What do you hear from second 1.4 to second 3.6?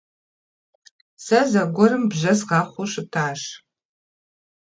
зэгуэр бжьэ згъэхъуу щытащ.